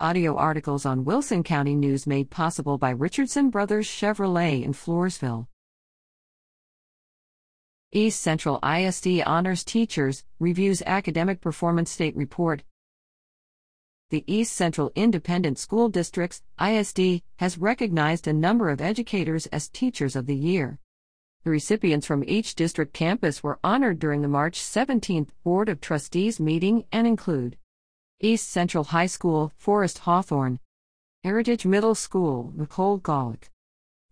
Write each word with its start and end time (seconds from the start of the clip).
Audio 0.00 0.34
articles 0.34 0.84
on 0.84 1.04
Wilson 1.04 1.44
County 1.44 1.76
News 1.76 2.04
made 2.04 2.28
possible 2.28 2.78
by 2.78 2.90
Richardson 2.90 3.48
Brothers 3.48 3.86
Chevrolet 3.86 4.64
in 4.64 4.72
Floresville. 4.72 5.46
East 7.92 8.20
Central 8.20 8.58
ISD 8.64 9.22
Honors 9.24 9.62
Teachers 9.62 10.24
reviews 10.40 10.82
Academic 10.84 11.40
Performance 11.40 11.92
State 11.92 12.16
Report. 12.16 12.64
The 14.10 14.24
East 14.26 14.54
Central 14.54 14.90
Independent 14.96 15.60
School 15.60 15.88
Districts 15.88 16.42
ISD 16.60 17.22
has 17.36 17.56
recognized 17.56 18.26
a 18.26 18.32
number 18.32 18.70
of 18.70 18.80
educators 18.80 19.46
as 19.46 19.68
Teachers 19.68 20.16
of 20.16 20.26
the 20.26 20.34
Year. 20.34 20.80
The 21.44 21.50
recipients 21.50 22.04
from 22.04 22.24
each 22.26 22.56
district 22.56 22.94
campus 22.94 23.44
were 23.44 23.60
honored 23.62 24.00
during 24.00 24.22
the 24.22 24.28
March 24.28 24.58
17th 24.58 25.28
Board 25.44 25.68
of 25.68 25.80
Trustees 25.80 26.40
meeting 26.40 26.84
and 26.90 27.06
include 27.06 27.58
East 28.24 28.48
Central 28.48 28.84
High 28.84 29.06
School, 29.06 29.52
Forrest 29.58 29.98
Hawthorne, 29.98 30.58
Heritage 31.22 31.66
Middle 31.66 31.94
School, 31.94 32.54
Nicole 32.56 32.98
Golick, 32.98 33.50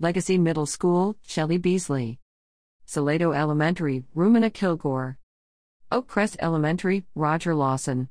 Legacy 0.01 0.37
Middle 0.37 0.67
School, 0.67 1.17
Shelley 1.27 1.57
Beasley, 1.57 2.19
Salado 2.85 3.33
Elementary, 3.33 4.05
Rumina 4.15 4.53
Kilgore, 4.53 5.17
Oakcrest 5.91 6.37
Elementary, 6.41 7.05
Roger 7.15 7.55
Lawson, 7.55 8.11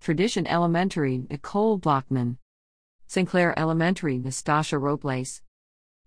Tradition 0.00 0.44
Elementary, 0.48 1.22
Nicole 1.30 1.78
Blockman, 1.78 2.38
Sinclair 3.06 3.56
Elementary, 3.56 4.18
Nastasha 4.18 4.78
Robles. 4.78 5.40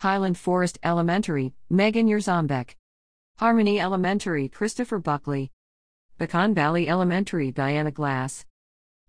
Highland 0.02 0.38
Forest 0.38 0.77
Elementary, 0.84 1.54
Megan 1.70 2.08
Yerzombeck. 2.08 2.76
Harmony 3.38 3.80
Elementary, 3.80 4.50
Christopher 4.50 5.00
Buckley. 5.00 5.52
Pecan 6.20 6.54
Valley 6.54 6.90
Elementary, 6.90 7.52
Diana 7.52 7.91
Glass. 7.91 8.46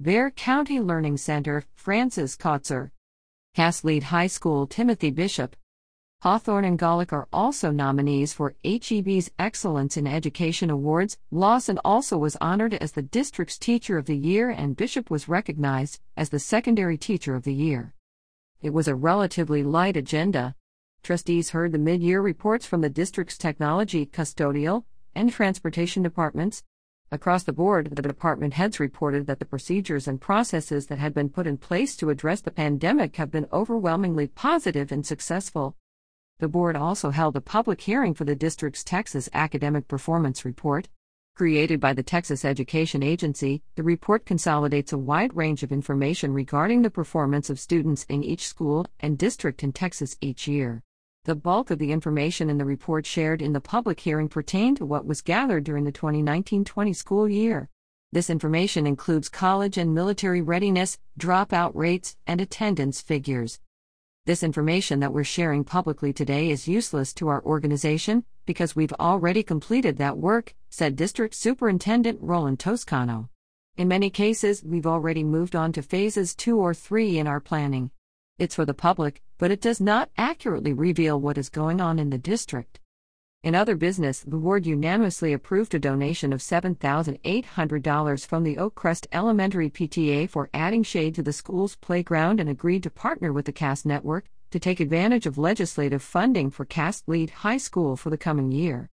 Bexar 0.01 0.33
County 0.33 0.81
Learning 0.81 1.17
Center, 1.17 1.63
Francis 1.75 2.37
Kotzer. 2.37 2.91
CAST 3.55 3.85
Lead 3.85 4.03
High 4.05 4.27
School, 4.27 4.67
Timothy 4.67 5.13
Bishop. 5.13 5.55
Hawthorne 6.23 6.65
and 6.65 6.79
Golick 6.79 7.13
are 7.13 7.29
also 7.33 7.71
nominees 7.71 8.33
for 8.33 8.55
HEB's 8.65 9.31
Excellence 9.39 9.97
in 9.97 10.09
Education 10.09 10.71
Awards. 10.71 11.19
Lawson 11.31 11.79
also 11.85 12.19
was 12.19 12.37
honored 12.41 12.75
as 12.75 12.93
the 12.93 13.03
district's 13.03 13.59
Teacher 13.59 13.97
of 13.97 14.07
the 14.07 14.17
Year, 14.17 14.51
and 14.51 14.77
Bishop 14.77 15.09
was 15.09 15.29
recognized 15.29 16.01
as 16.17 16.31
the 16.31 16.41
Secondary 16.41 16.99
Teacher 16.99 17.37
of 17.37 17.45
the 17.45 17.55
Year. 17.55 17.95
It 18.61 18.71
was 18.71 18.89
a 18.89 18.97
relatively 18.97 19.63
light 19.63 19.97
agenda. 19.97 20.57
Trustees 21.05 21.51
heard 21.51 21.71
the 21.71 21.79
mid 21.79 22.03
year 22.03 22.21
reports 22.21 22.67
from 22.67 22.81
the 22.81 22.91
district's 22.91 23.39
technology, 23.39 24.07
custodial, 24.07 24.85
and 25.15 25.31
transportation 25.31 26.03
departments. 26.03 26.65
Across 27.13 27.43
the 27.43 27.53
board, 27.53 27.91
the 27.95 28.01
department 28.01 28.55
heads 28.55 28.81
reported 28.81 29.27
that 29.27 29.39
the 29.39 29.45
procedures 29.45 30.09
and 30.09 30.19
processes 30.19 30.87
that 30.87 30.99
had 30.99 31.13
been 31.13 31.29
put 31.29 31.47
in 31.47 31.59
place 31.59 31.95
to 31.97 32.09
address 32.09 32.41
the 32.41 32.51
pandemic 32.51 33.17
have 33.17 33.31
been 33.31 33.47
overwhelmingly 33.53 34.29
positive 34.29 34.91
and 34.91 35.05
successful. 35.05 35.77
The 36.39 36.49
board 36.49 36.75
also 36.75 37.11
held 37.11 37.37
a 37.37 37.43
public 37.43 37.83
hearing 37.83 38.15
for 38.15 38.25
the 38.25 38.35
district's 38.35 38.83
Texas 38.83 39.29
Academic 39.35 39.89
Performance 39.89 40.47
Report. 40.47 40.89
Created 41.37 41.81
by 41.81 41.93
the 41.93 42.03
Texas 42.03 42.47
Education 42.47 43.03
Agency, 43.03 43.63
the 43.75 43.83
report 43.83 44.25
consolidates 44.25 44.95
a 44.95 44.99
wide 44.99 45.37
range 45.37 45.63
of 45.63 45.71
information 45.71 46.33
regarding 46.33 46.81
the 46.81 46.89
performance 46.89 47.51
of 47.51 47.61
students 47.61 48.05
in 48.09 48.25
each 48.25 48.49
school 48.49 48.87
and 49.01 49.19
district 49.19 49.63
in 49.63 49.73
Texas 49.73 50.17
each 50.23 50.49
year. 50.49 50.83
The 51.25 51.37
bulk 51.37 51.71
of 51.71 51.79
the 51.79 51.93
information 51.93 52.51
in 52.51 52.59
the 52.59 52.65
report 52.65 53.07
shared 53.07 53.41
in 53.41 53.53
the 53.53 53.61
public 53.61 54.01
hearing 54.01 54.29
pertained 54.29 54.79
to 54.79 54.85
what 54.85 55.07
was 55.07 55.23
gathered 55.23 55.63
during 55.63 55.85
the 55.85 55.93
2019 55.93 56.65
20 56.65 56.93
school 56.93 57.29
year. 57.29 57.69
This 58.11 58.29
information 58.29 58.89
includes 58.89 59.29
college 59.29 59.79
and 59.79 59.95
military 59.95 60.43
readiness, 60.43 60.99
dropout 61.17 61.77
rates, 61.77 62.17
and 62.27 62.41
attendance 62.41 63.01
figures. 63.01 63.61
This 64.27 64.43
information 64.43 64.99
that 64.99 65.13
we're 65.13 65.23
sharing 65.23 65.63
publicly 65.63 66.13
today 66.13 66.51
is 66.51 66.67
useless 66.67 67.13
to 67.15 67.29
our 67.29 67.45
organization 67.45 68.25
because 68.45 68.75
we've 68.75 68.93
already 68.95 69.45
completed 69.45 69.99
that 69.99 70.19
work, 70.19 70.57
said 70.71 70.97
District 70.97 71.37
Superintendent 71.37 72.19
Roland 72.21 72.59
Toscano. 72.59 73.31
In 73.77 73.87
many 73.87 74.11
cases, 74.11 74.65
we've 74.65 74.89
already 74.89 75.23
moved 75.23 75.55
on 75.55 75.73
to 75.75 75.83
phases 75.83 76.35
2 76.35 76.59
or 76.59 76.75
3 76.75 77.21
in 77.21 77.29
our 77.29 77.39
planning. 77.39 77.93
It's 78.39 78.57
for 78.57 78.65
the 78.65 78.75
public, 78.75 79.23
but 79.43 79.51
it 79.51 79.61
does 79.61 79.81
not 79.81 80.09
accurately 80.17 80.73
reveal 80.73 81.21
what 81.21 81.37
is 81.37 81.49
going 81.49 81.81
on 81.81 81.99
in 81.99 82.11
the 82.11 82.17
district. 82.17 82.79
In 83.43 83.57
other 83.57 83.75
business, 83.75 84.21
the 84.21 84.37
board 84.37 84.67
unanimously 84.67 85.33
approved 85.33 85.75
a 85.75 85.81
donation 85.81 86.33
of 86.33 86.39
$7,800 86.39 88.25
from 88.25 88.45
the 88.45 88.55
Oakcrest 88.55 89.09
Elementary 89.11 89.69
PTA 89.69 90.31
for 90.31 90.49
adding 90.55 90.85
shade 90.85 91.17
to 91.17 91.25
the 91.25 91.33
school's 91.33 91.75
playground 91.75 92.39
and 92.39 92.49
agreed 92.49 92.85
to 92.85 92.91
partner 92.91 93.33
with 93.33 93.47
the 93.47 93.53
CAST 93.53 93.85
network 93.85 94.27
to 94.53 94.61
take 94.61 94.79
advantage 94.79 95.27
of 95.27 95.37
legislative 95.37 96.05
funding 96.05 96.49
for 96.49 96.65
CAST 96.65 97.09
Lead 97.09 97.31
High 97.31 97.59
School 97.59 97.97
for 97.97 98.11
the 98.11 98.17
coming 98.17 98.53
year. 98.53 98.91